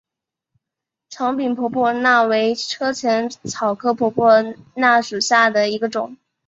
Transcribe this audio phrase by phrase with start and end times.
[1.11, 4.41] 长柄婆婆纳为车前草科婆婆
[4.73, 6.17] 纳属下的一个种。